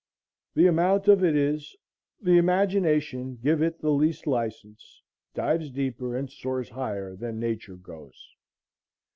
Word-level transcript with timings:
The 0.55 0.65
amount 0.65 1.07
of 1.07 1.23
it 1.23 1.35
is, 1.35 1.75
the 2.19 2.39
imagination 2.39 3.35
give 3.39 3.61
it 3.61 3.81
the 3.81 3.91
least 3.91 4.25
license, 4.25 5.03
dives 5.35 5.69
deeper 5.69 6.17
and 6.17 6.27
soars 6.27 6.69
higher 6.69 7.15
than 7.15 7.39
Nature 7.39 7.75
goes. 7.75 8.33